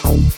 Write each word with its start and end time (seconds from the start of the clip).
home. 0.00 0.29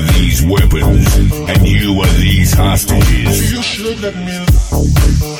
these 0.00 0.42
weapons, 0.42 1.16
and 1.48 1.68
you 1.68 2.00
are 2.00 2.12
these 2.14 2.52
hostages. 2.52 3.52
You 3.52 3.62
should 3.62 4.00
let 4.00 4.16
me. 4.16 5.31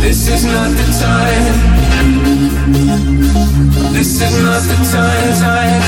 This 0.00 0.28
is 0.28 0.44
not 0.44 0.70
the 0.70 0.84
time. 1.00 1.44
This 3.94 4.20
is 4.20 4.42
not 4.42 4.62
the 4.62 4.76
time. 4.92 5.87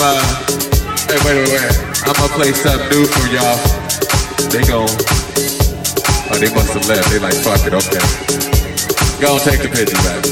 Uh, 0.00 0.20
hey, 1.08 1.20
wait, 1.24 1.36
wait, 1.36 1.52
wait. 1.52 1.90
I'm 2.08 2.16
gonna 2.16 2.32
play 2.32 2.52
something 2.52 2.88
new 2.88 3.04
for 3.04 3.26
y'all. 3.28 3.60
They 4.48 4.64
gon' 4.64 4.88
oh, 4.88 6.36
they 6.40 6.48
must 6.54 6.72
have 6.72 6.88
left. 6.88 7.10
They 7.12 7.18
like, 7.20 7.36
fuck 7.44 7.60
it, 7.68 7.74
okay. 7.76 8.02
Go 9.20 9.34
on, 9.34 9.40
take 9.40 9.60
the 9.60 9.68
picture 9.68 10.00
back. 10.00 10.24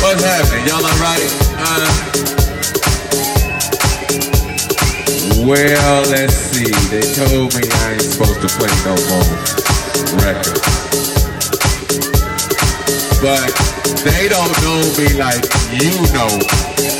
What's 0.00 0.24
happening? 0.24 0.64
Y'all 0.66 0.80
alright? 0.80 1.28
Uh, 1.60 1.84
well, 5.44 6.02
let's 6.10 6.34
see. 6.34 6.72
They 6.88 7.04
told 7.12 7.54
me 7.54 7.68
I 7.68 7.92
ain't 7.92 8.02
supposed 8.02 8.40
to 8.40 8.48
play 8.56 8.72
no 8.88 8.96
more 9.12 9.28
records. 10.24 10.60
But 13.20 13.52
they 14.04 14.28
don't 14.28 14.52
know 14.64 14.80
me 14.96 15.12
like 15.20 15.44
you 15.76 15.92
know. 16.16 16.40
Yeah, 16.80 16.99